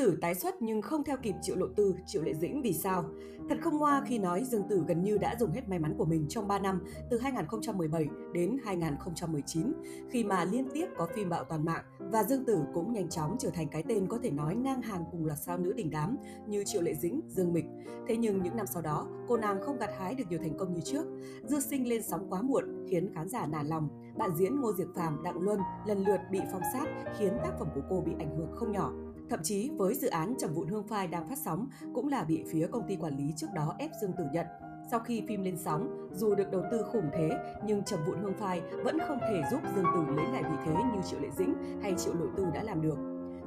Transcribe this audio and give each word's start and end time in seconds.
Tử 0.00 0.18
tái 0.20 0.34
xuất 0.34 0.62
nhưng 0.62 0.82
không 0.82 1.04
theo 1.04 1.16
kịp 1.22 1.34
Triệu 1.42 1.56
Lộ 1.56 1.66
Tư, 1.76 1.94
Triệu 2.06 2.22
Lệ 2.22 2.34
Dĩnh 2.34 2.62
vì 2.62 2.72
sao? 2.72 3.04
Thật 3.48 3.58
không 3.60 3.78
ngoa 3.78 4.02
khi 4.06 4.18
nói 4.18 4.44
Dương 4.44 4.68
Tử 4.68 4.84
gần 4.88 5.02
như 5.02 5.18
đã 5.18 5.36
dùng 5.40 5.52
hết 5.52 5.68
may 5.68 5.78
mắn 5.78 5.94
của 5.98 6.04
mình 6.04 6.26
trong 6.28 6.48
3 6.48 6.58
năm 6.58 6.84
từ 7.10 7.18
2017 7.18 8.06
đến 8.32 8.56
2019 8.64 9.72
khi 10.10 10.24
mà 10.24 10.44
liên 10.44 10.68
tiếp 10.74 10.86
có 10.96 11.08
phim 11.14 11.28
bạo 11.28 11.44
toàn 11.44 11.64
mạng 11.64 11.84
và 11.98 12.24
Dương 12.24 12.44
Tử 12.44 12.58
cũng 12.74 12.92
nhanh 12.92 13.08
chóng 13.08 13.36
trở 13.38 13.50
thành 13.50 13.68
cái 13.68 13.82
tên 13.88 14.06
có 14.06 14.18
thể 14.22 14.30
nói 14.30 14.56
ngang 14.56 14.82
hàng 14.82 15.04
cùng 15.12 15.26
loạt 15.26 15.38
sao 15.38 15.58
nữ 15.58 15.72
đỉnh 15.72 15.90
đám 15.90 16.16
như 16.46 16.64
Triệu 16.66 16.82
Lệ 16.82 16.94
Dĩnh, 16.94 17.20
Dương 17.28 17.52
Mịch. 17.52 17.66
Thế 18.08 18.16
nhưng 18.16 18.42
những 18.42 18.56
năm 18.56 18.66
sau 18.66 18.82
đó, 18.82 19.06
cô 19.28 19.36
nàng 19.36 19.60
không 19.62 19.78
gặt 19.78 19.90
hái 19.98 20.14
được 20.14 20.24
nhiều 20.30 20.38
thành 20.38 20.58
công 20.58 20.74
như 20.74 20.80
trước. 20.80 21.04
Dư 21.42 21.60
sinh 21.60 21.88
lên 21.88 22.02
sóng 22.02 22.26
quá 22.30 22.42
muộn 22.42 22.86
khiến 22.90 23.14
khán 23.14 23.28
giả 23.28 23.46
nản 23.46 23.66
lòng. 23.66 23.88
Bạn 24.18 24.30
diễn 24.36 24.60
Ngô 24.60 24.72
Diệc 24.72 24.88
phàm 24.94 25.22
Đặng 25.22 25.42
Luân 25.42 25.60
lần 25.86 26.04
lượt 26.04 26.20
bị 26.30 26.40
phong 26.52 26.62
sát 26.72 26.86
khiến 27.18 27.32
tác 27.42 27.52
phẩm 27.58 27.68
của 27.74 27.82
cô 27.90 28.00
bị 28.00 28.12
ảnh 28.18 28.36
hưởng 28.36 28.52
không 28.54 28.72
nhỏ. 28.72 28.92
Thậm 29.30 29.40
chí 29.42 29.70
với 29.76 29.94
dự 29.94 30.08
án 30.08 30.34
Trầm 30.38 30.54
vụn 30.54 30.68
hương 30.68 30.86
phai 30.88 31.06
đang 31.06 31.26
phát 31.28 31.38
sóng 31.38 31.68
cũng 31.94 32.08
là 32.08 32.24
bị 32.24 32.44
phía 32.52 32.66
công 32.66 32.88
ty 32.88 32.96
quản 32.96 33.16
lý 33.16 33.32
trước 33.36 33.46
đó 33.54 33.74
ép 33.78 33.90
Dương 34.02 34.12
Tử 34.18 34.24
nhận. 34.32 34.46
Sau 34.90 35.00
khi 35.00 35.22
phim 35.28 35.42
lên 35.42 35.58
sóng, 35.58 36.08
dù 36.12 36.34
được 36.34 36.50
đầu 36.50 36.62
tư 36.70 36.82
khủng 36.92 37.10
thế, 37.12 37.30
nhưng 37.66 37.84
Trầm 37.84 38.00
vụn 38.06 38.18
hương 38.22 38.34
phai 38.34 38.60
vẫn 38.84 38.98
không 39.08 39.18
thể 39.20 39.42
giúp 39.50 39.60
Dương 39.76 39.84
Tử 39.94 40.14
lấy 40.16 40.26
lại 40.32 40.42
vị 40.42 40.56
thế 40.64 40.72
như 40.72 41.02
Triệu 41.10 41.20
Lệ 41.20 41.28
Dĩnh 41.38 41.54
hay 41.82 41.94
Triệu 41.98 42.14
Lộ 42.14 42.26
Tư 42.36 42.46
đã 42.54 42.62
làm 42.62 42.82
được. 42.82 42.98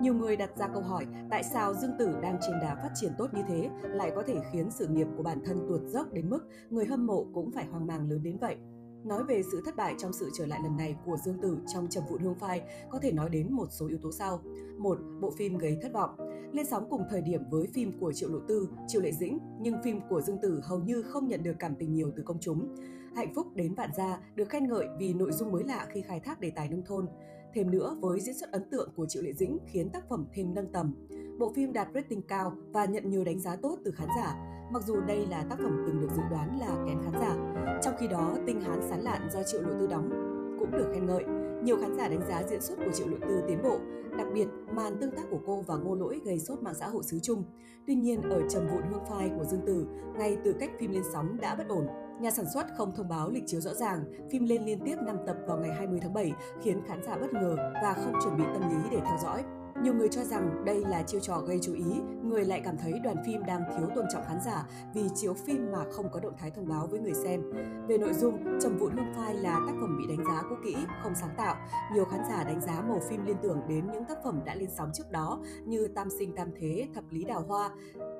Nhiều 0.00 0.14
người 0.14 0.36
đặt 0.36 0.50
ra 0.56 0.68
câu 0.68 0.82
hỏi 0.82 1.06
tại 1.30 1.42
sao 1.42 1.74
Dương 1.74 1.96
Tử 1.98 2.16
đang 2.22 2.38
trên 2.46 2.60
đà 2.62 2.74
phát 2.74 2.90
triển 2.94 3.12
tốt 3.18 3.34
như 3.34 3.42
thế 3.48 3.70
lại 3.82 4.12
có 4.14 4.22
thể 4.26 4.40
khiến 4.52 4.70
sự 4.70 4.86
nghiệp 4.86 5.06
của 5.16 5.22
bản 5.22 5.38
thân 5.44 5.66
tuột 5.68 5.80
dốc 5.86 6.12
đến 6.12 6.30
mức 6.30 6.48
người 6.70 6.84
hâm 6.86 7.06
mộ 7.06 7.26
cũng 7.34 7.50
phải 7.50 7.66
hoang 7.66 7.86
mang 7.86 8.10
lớn 8.10 8.22
đến 8.22 8.38
vậy. 8.40 8.56
Nói 9.04 9.24
về 9.24 9.42
sự 9.52 9.62
thất 9.64 9.76
bại 9.76 9.94
trong 9.98 10.12
sự 10.12 10.30
trở 10.34 10.46
lại 10.46 10.60
lần 10.62 10.76
này 10.76 10.96
của 11.06 11.16
Dương 11.24 11.40
Tử 11.42 11.58
trong 11.66 11.88
Trầm 11.88 12.04
Vụn 12.10 12.20
Hương 12.20 12.34
Phai, 12.34 12.62
có 12.90 12.98
thể 12.98 13.12
nói 13.12 13.30
đến 13.30 13.52
một 13.52 13.66
số 13.70 13.88
yếu 13.88 13.98
tố 14.02 14.12
sau. 14.12 14.42
Một, 14.78 14.98
bộ 15.20 15.30
phim 15.30 15.58
gây 15.58 15.78
thất 15.82 15.92
vọng. 15.92 16.10
Lên 16.52 16.66
sóng 16.66 16.86
cùng 16.90 17.02
thời 17.10 17.22
điểm 17.22 17.42
với 17.50 17.66
phim 17.74 17.98
của 18.00 18.12
Triệu 18.12 18.28
Lộ 18.28 18.38
Tư, 18.48 18.68
Triệu 18.86 19.02
Lệ 19.02 19.12
Dĩnh, 19.12 19.38
nhưng 19.60 19.82
phim 19.84 20.00
của 20.08 20.20
Dương 20.20 20.38
Tử 20.42 20.60
hầu 20.64 20.80
như 20.80 21.02
không 21.02 21.28
nhận 21.28 21.42
được 21.42 21.56
cảm 21.58 21.74
tình 21.74 21.94
nhiều 21.94 22.10
từ 22.16 22.22
công 22.22 22.38
chúng. 22.40 22.74
Hạnh 23.16 23.34
phúc 23.34 23.46
đến 23.54 23.74
vạn 23.74 23.90
gia 23.96 24.20
được 24.34 24.48
khen 24.48 24.68
ngợi 24.68 24.86
vì 24.98 25.14
nội 25.14 25.32
dung 25.32 25.52
mới 25.52 25.64
lạ 25.64 25.86
khi 25.90 26.02
khai 26.02 26.20
thác 26.20 26.40
đề 26.40 26.50
tài 26.50 26.68
nông 26.68 26.82
thôn. 26.86 27.06
Thêm 27.54 27.70
nữa, 27.70 27.96
với 28.00 28.20
diễn 28.20 28.34
xuất 28.34 28.52
ấn 28.52 28.70
tượng 28.70 28.90
của 28.96 29.06
Triệu 29.06 29.22
Lệ 29.22 29.32
Dĩnh 29.32 29.58
khiến 29.66 29.90
tác 29.90 30.08
phẩm 30.08 30.26
thêm 30.32 30.54
nâng 30.54 30.72
tầm. 30.72 30.94
Bộ 31.38 31.52
phim 31.52 31.72
đạt 31.72 31.88
rating 31.94 32.22
cao 32.22 32.52
và 32.72 32.84
nhận 32.84 33.10
nhiều 33.10 33.24
đánh 33.24 33.38
giá 33.38 33.56
tốt 33.56 33.78
từ 33.84 33.90
khán 33.90 34.08
giả, 34.16 34.36
mặc 34.72 34.82
dù 34.86 35.00
đây 35.00 35.26
là 35.26 35.44
tác 35.50 35.56
phẩm 35.58 35.84
từng 35.86 36.00
được 36.00 36.08
dự 36.16 36.22
đoán 36.30 36.58
là 36.60 36.84
kén 36.86 36.98
khán 37.04 37.20
giả. 37.20 37.36
Trong 37.82 37.94
khi 37.98 38.08
đó, 38.08 38.36
Tinh 38.46 38.60
Hán 38.60 38.80
Sán 38.88 39.00
Lạn 39.00 39.28
do 39.32 39.42
Triệu 39.42 39.62
Lộ 39.62 39.68
Tư 39.80 39.86
đóng 39.86 40.10
cũng 40.58 40.70
được 40.70 40.90
khen 40.94 41.06
ngợi. 41.06 41.24
Nhiều 41.62 41.76
khán 41.80 41.96
giả 41.96 42.08
đánh 42.08 42.22
giá 42.28 42.42
diễn 42.42 42.60
xuất 42.60 42.78
của 42.78 42.92
Triệu 42.92 43.08
Lộ 43.08 43.16
Tư 43.28 43.42
tiến 43.48 43.62
bộ, 43.62 43.78
đặc 44.18 44.26
biệt 44.34 44.46
màn 44.72 44.96
tương 45.00 45.10
tác 45.10 45.22
của 45.30 45.40
cô 45.46 45.60
và 45.66 45.76
Ngô 45.76 45.94
Lỗi 45.94 46.20
gây 46.24 46.38
sốt 46.38 46.62
mạng 46.62 46.74
xã 46.74 46.86
hội 46.86 47.02
xứ 47.02 47.18
Trung. 47.18 47.44
Tuy 47.86 47.94
nhiên, 47.94 48.22
ở 48.22 48.42
trầm 48.48 48.66
vụn 48.66 48.82
hương 48.90 49.04
phai 49.10 49.30
của 49.38 49.44
Dương 49.44 49.66
Tử, 49.66 49.86
ngay 50.18 50.36
từ 50.44 50.52
cách 50.52 50.70
phim 50.78 50.92
lên 50.92 51.02
sóng 51.12 51.36
đã 51.40 51.54
bất 51.54 51.68
ổn. 51.68 51.86
Nhà 52.20 52.30
sản 52.30 52.46
xuất 52.54 52.66
không 52.76 52.92
thông 52.96 53.08
báo 53.08 53.30
lịch 53.30 53.46
chiếu 53.46 53.60
rõ 53.60 53.74
ràng, 53.74 54.04
phim 54.30 54.44
lên 54.44 54.64
liên 54.64 54.80
tiếp 54.84 54.96
5 55.06 55.16
tập 55.26 55.36
vào 55.46 55.58
ngày 55.58 55.70
20 55.70 55.98
tháng 56.02 56.14
7 56.14 56.32
khiến 56.62 56.80
khán 56.86 57.02
giả 57.02 57.16
bất 57.16 57.32
ngờ 57.32 57.56
và 57.82 57.94
không 58.04 58.12
chuẩn 58.24 58.36
bị 58.36 58.44
tâm 58.52 58.62
lý 58.70 58.90
để 58.90 58.98
theo 59.04 59.18
dõi. 59.22 59.42
Nhiều 59.82 59.94
người 59.94 60.08
cho 60.08 60.24
rằng 60.24 60.64
đây 60.64 60.84
là 60.88 61.02
chiêu 61.02 61.20
trò 61.20 61.40
gây 61.40 61.58
chú 61.62 61.74
ý, 61.74 62.00
người 62.22 62.44
lại 62.44 62.60
cảm 62.64 62.76
thấy 62.78 62.92
đoàn 63.04 63.16
phim 63.26 63.46
đang 63.46 63.62
thiếu 63.76 63.88
tôn 63.94 64.04
trọng 64.12 64.24
khán 64.24 64.38
giả 64.46 64.66
vì 64.94 65.02
chiếu 65.14 65.34
phim 65.34 65.72
mà 65.72 65.78
không 65.92 66.06
có 66.12 66.20
động 66.20 66.34
thái 66.38 66.50
thông 66.50 66.68
báo 66.68 66.86
với 66.86 67.00
người 67.00 67.14
xem. 67.14 67.42
Về 67.88 67.98
nội 67.98 68.14
dung, 68.14 68.58
Trầm 68.60 68.78
Vũ 68.78 68.88
Lương 68.88 69.14
phai 69.16 69.34
là 69.34 69.60
tác 69.66 69.72
phẩm 69.80 69.98
bị 69.98 70.16
đánh 70.16 70.26
giá 70.26 70.42
cũ 70.48 70.56
kỹ, 70.64 70.76
không 71.02 71.14
sáng 71.14 71.34
tạo. 71.36 71.56
Nhiều 71.94 72.04
khán 72.04 72.20
giả 72.30 72.44
đánh 72.44 72.60
giá 72.60 72.82
màu 72.88 73.00
phim 73.08 73.26
liên 73.26 73.36
tưởng 73.42 73.60
đến 73.68 73.90
những 73.92 74.04
tác 74.04 74.18
phẩm 74.24 74.40
đã 74.44 74.54
lên 74.54 74.68
sóng 74.78 74.90
trước 74.94 75.10
đó 75.10 75.40
như 75.64 75.88
Tam 75.88 76.08
sinh 76.18 76.34
tam 76.34 76.50
thế, 76.60 76.88
Thập 76.94 77.04
lý 77.10 77.24
đào 77.24 77.44
hoa, 77.48 77.70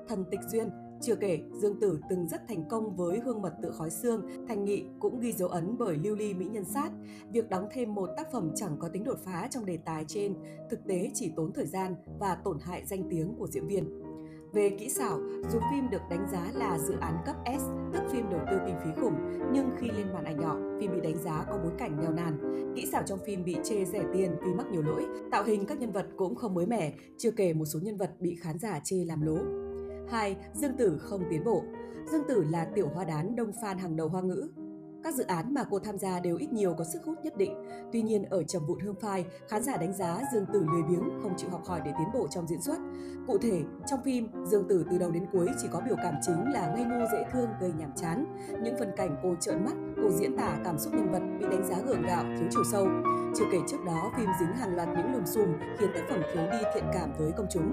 Thần 0.07 0.25
tịch 0.31 0.39
duyên, 0.51 0.69
chưa 1.01 1.15
kể, 1.15 1.39
Dương 1.53 1.79
Tử 1.79 1.99
từng 2.09 2.27
rất 2.27 2.41
thành 2.47 2.63
công 2.69 2.95
với 2.95 3.19
hương 3.19 3.41
mật 3.41 3.53
tự 3.61 3.71
khói 3.71 3.89
xương, 3.89 4.21
Thành 4.47 4.65
Nghị 4.65 4.85
cũng 4.99 5.19
ghi 5.19 5.31
dấu 5.31 5.49
ấn 5.49 5.77
bởi 5.77 5.97
lưu 5.97 6.15
ly 6.15 6.33
mỹ 6.33 6.45
nhân 6.45 6.65
sát. 6.65 6.89
Việc 7.31 7.49
đóng 7.49 7.67
thêm 7.71 7.95
một 7.95 8.09
tác 8.17 8.31
phẩm 8.31 8.51
chẳng 8.55 8.77
có 8.79 8.89
tính 8.89 9.03
đột 9.03 9.17
phá 9.25 9.47
trong 9.51 9.65
đề 9.65 9.77
tài 9.85 10.05
trên 10.07 10.33
thực 10.69 10.87
tế 10.87 11.11
chỉ 11.13 11.31
tốn 11.35 11.53
thời 11.53 11.65
gian 11.65 11.95
và 12.19 12.35
tổn 12.43 12.57
hại 12.61 12.85
danh 12.85 13.03
tiếng 13.09 13.35
của 13.37 13.47
diễn 13.47 13.67
viên. 13.67 14.01
Về 14.53 14.69
kỹ 14.69 14.89
xảo, 14.89 15.19
dù 15.51 15.59
phim 15.71 15.89
được 15.89 16.01
đánh 16.09 16.27
giá 16.31 16.51
là 16.53 16.79
dự 16.79 16.93
án 17.01 17.17
cấp 17.25 17.35
S, 17.59 17.63
tức 17.93 18.01
phim 18.11 18.29
đầu 18.29 18.39
tư 18.51 18.57
kinh 18.65 18.75
phí 18.83 19.01
khủng, 19.01 19.13
nhưng 19.53 19.69
khi 19.77 19.87
lên 19.87 20.13
màn 20.13 20.25
ảnh 20.25 20.39
nhỏ, 20.39 20.57
phim 20.79 20.91
bị 20.91 21.01
đánh 21.01 21.17
giá 21.23 21.45
có 21.49 21.59
bối 21.63 21.71
cảnh 21.77 21.99
nghèo 22.01 22.11
nàn. 22.11 22.39
Kỹ 22.75 22.87
xảo 22.91 23.03
trong 23.05 23.19
phim 23.25 23.43
bị 23.43 23.55
chê 23.63 23.85
rẻ 23.85 24.03
tiền 24.13 24.31
vì 24.45 24.53
mắc 24.53 24.67
nhiều 24.71 24.81
lỗi, 24.81 25.05
tạo 25.31 25.43
hình 25.43 25.65
các 25.65 25.79
nhân 25.79 25.91
vật 25.91 26.05
cũng 26.17 26.35
không 26.35 26.53
mới 26.53 26.65
mẻ, 26.65 26.93
chưa 27.17 27.31
kể 27.31 27.53
một 27.53 27.65
số 27.65 27.79
nhân 27.83 27.97
vật 27.97 28.11
bị 28.19 28.35
khán 28.35 28.59
giả 28.59 28.79
chê 28.83 29.05
làm 29.05 29.21
lố. 29.21 29.37
2. 30.11 30.35
Dương 30.53 30.77
Tử 30.77 30.97
không 31.01 31.23
tiến 31.29 31.43
bộ. 31.43 31.63
Dương 32.11 32.23
Tử 32.27 32.43
là 32.49 32.65
tiểu 32.75 32.87
hoa 32.93 33.05
đán 33.05 33.35
đông 33.35 33.51
fan 33.51 33.77
hàng 33.77 33.95
đầu 33.95 34.07
hoa 34.07 34.21
ngữ. 34.21 34.49
Các 35.03 35.13
dự 35.13 35.23
án 35.23 35.53
mà 35.53 35.63
cô 35.69 35.79
tham 35.79 35.97
gia 35.97 36.19
đều 36.19 36.37
ít 36.37 36.53
nhiều 36.53 36.75
có 36.77 36.83
sức 36.83 37.03
hút 37.05 37.17
nhất 37.23 37.37
định. 37.37 37.53
Tuy 37.91 38.01
nhiên 38.01 38.23
ở 38.23 38.43
trầm 38.43 38.65
vụn 38.65 38.79
hương 38.79 38.95
phai, 39.01 39.25
khán 39.47 39.63
giả 39.63 39.77
đánh 39.77 39.93
giá 39.93 40.21
Dương 40.33 40.45
Tử 40.53 40.65
lười 40.71 40.83
biếng, 40.83 41.09
không 41.21 41.33
chịu 41.37 41.49
học 41.49 41.61
hỏi 41.65 41.81
để 41.85 41.91
tiến 41.97 42.07
bộ 42.13 42.27
trong 42.27 42.47
diễn 42.47 42.61
xuất. 42.61 42.77
Cụ 43.27 43.37
thể, 43.37 43.61
trong 43.87 43.99
phim, 44.03 44.27
Dương 44.45 44.67
Tử 44.67 44.85
từ 44.91 44.97
đầu 44.97 45.11
đến 45.11 45.25
cuối 45.31 45.47
chỉ 45.61 45.67
có 45.71 45.81
biểu 45.85 45.95
cảm 46.03 46.13
chính 46.21 46.51
là 46.53 46.73
ngây 46.75 46.85
ngô 46.85 47.05
dễ 47.11 47.25
thương 47.33 47.49
gây 47.61 47.71
nhàm 47.77 47.91
chán. 47.95 48.25
Những 48.63 48.75
phần 48.79 48.91
cảnh 48.97 49.17
cô 49.23 49.35
trợn 49.39 49.65
mắt, 49.65 49.73
cô 50.03 50.09
diễn 50.11 50.37
tả 50.37 50.57
cảm 50.65 50.79
xúc 50.79 50.93
nhân 50.93 51.11
vật 51.11 51.21
bị 51.39 51.45
đánh 51.51 51.65
giá 51.69 51.75
gượng 51.87 52.01
gạo, 52.01 52.23
thiếu 52.39 52.47
chiều 52.51 52.63
sâu. 52.71 52.87
Chưa 53.35 53.45
kể 53.51 53.57
trước 53.67 53.85
đó, 53.85 54.11
phim 54.17 54.27
dính 54.39 54.53
hàng 54.55 54.75
loạt 54.75 54.89
những 54.97 55.13
lùm 55.13 55.25
xùm 55.25 55.47
khiến 55.77 55.89
tác 55.93 56.01
phẩm 56.09 56.21
thiếu 56.33 56.43
đi 56.51 56.57
thiện 56.73 56.85
cảm 56.93 57.13
với 57.17 57.31
công 57.37 57.47
chúng. 57.49 57.71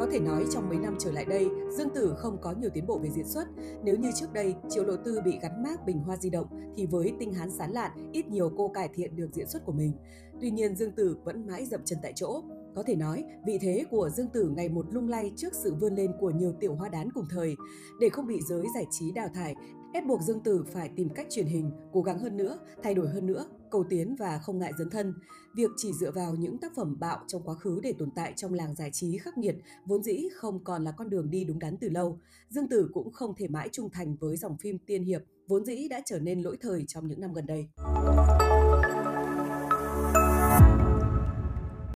Có 0.00 0.06
thể 0.12 0.20
nói 0.20 0.44
trong 0.50 0.68
mấy 0.68 0.78
năm 0.78 0.96
trở 0.98 1.12
lại 1.12 1.24
đây, 1.24 1.48
Dương 1.70 1.90
Tử 1.94 2.14
không 2.16 2.38
có 2.42 2.52
nhiều 2.52 2.70
tiến 2.74 2.86
bộ 2.86 2.98
về 2.98 3.10
diễn 3.10 3.26
xuất. 3.26 3.44
Nếu 3.84 3.96
như 3.96 4.10
trước 4.14 4.32
đây, 4.32 4.54
Triệu 4.68 4.84
Lộ 4.84 4.96
Tư 5.04 5.20
bị 5.24 5.38
gắn 5.42 5.62
mác 5.62 5.86
bình 5.86 5.98
hoa 5.98 6.16
di 6.16 6.30
động, 6.30 6.46
thì 6.76 6.86
với 6.86 7.12
tinh 7.18 7.32
hán 7.32 7.50
sán 7.50 7.70
lạn, 7.70 7.90
ít 8.12 8.28
nhiều 8.28 8.52
cô 8.56 8.68
cải 8.68 8.88
thiện 8.94 9.16
được 9.16 9.28
diễn 9.32 9.48
xuất 9.48 9.64
của 9.64 9.72
mình. 9.72 9.92
Tuy 10.40 10.50
nhiên 10.50 10.76
Dương 10.76 10.92
Tử 10.92 11.16
vẫn 11.24 11.46
mãi 11.46 11.66
dậm 11.66 11.80
chân 11.84 11.98
tại 12.02 12.12
chỗ. 12.16 12.42
Có 12.74 12.82
thể 12.82 12.96
nói, 12.96 13.24
vị 13.46 13.58
thế 13.60 13.84
của 13.90 14.10
Dương 14.16 14.28
Tử 14.32 14.52
ngày 14.56 14.68
một 14.68 14.86
lung 14.90 15.08
lay 15.08 15.32
trước 15.36 15.54
sự 15.54 15.74
vươn 15.80 15.94
lên 15.94 16.10
của 16.20 16.30
nhiều 16.30 16.52
tiểu 16.60 16.74
hoa 16.74 16.88
đán 16.88 17.08
cùng 17.14 17.24
thời. 17.30 17.56
Để 18.00 18.08
không 18.08 18.26
bị 18.26 18.40
giới 18.48 18.66
giải 18.74 18.86
trí 18.90 19.12
đào 19.12 19.28
thải, 19.34 19.54
ép 19.92 20.06
buộc 20.06 20.22
Dương 20.22 20.40
Tử 20.40 20.64
phải 20.72 20.90
tìm 20.96 21.08
cách 21.08 21.26
truyền 21.30 21.46
hình, 21.46 21.70
cố 21.92 22.02
gắng 22.02 22.18
hơn 22.18 22.36
nữa, 22.36 22.58
thay 22.82 22.94
đổi 22.94 23.08
hơn 23.08 23.26
nữa, 23.26 23.46
cầu 23.70 23.84
tiến 23.90 24.16
và 24.18 24.38
không 24.38 24.58
ngại 24.58 24.72
dấn 24.78 24.90
thân. 24.90 25.14
Việc 25.54 25.70
chỉ 25.76 25.92
dựa 26.00 26.10
vào 26.10 26.34
những 26.34 26.58
tác 26.58 26.72
phẩm 26.76 26.96
bạo 27.00 27.18
trong 27.26 27.42
quá 27.44 27.54
khứ 27.54 27.80
để 27.82 27.94
tồn 27.98 28.10
tại 28.16 28.32
trong 28.36 28.54
làng 28.54 28.74
giải 28.74 28.90
trí 28.92 29.18
khắc 29.18 29.38
nghiệt 29.38 29.56
vốn 29.86 30.02
dĩ 30.02 30.28
không 30.34 30.64
còn 30.64 30.84
là 30.84 30.92
con 30.92 31.10
đường 31.10 31.30
đi 31.30 31.44
đúng 31.44 31.58
đắn 31.58 31.76
từ 31.76 31.88
lâu. 31.88 32.18
Dương 32.48 32.68
Tử 32.68 32.90
cũng 32.94 33.12
không 33.12 33.34
thể 33.36 33.48
mãi 33.48 33.68
trung 33.72 33.90
thành 33.90 34.16
với 34.16 34.36
dòng 34.36 34.56
phim 34.58 34.78
tiên 34.86 35.04
hiệp 35.04 35.22
vốn 35.48 35.64
dĩ 35.64 35.88
đã 35.88 36.02
trở 36.06 36.18
nên 36.18 36.42
lỗi 36.42 36.56
thời 36.60 36.84
trong 36.88 37.08
những 37.08 37.20
năm 37.20 37.32
gần 37.32 37.46
đây. 37.46 37.68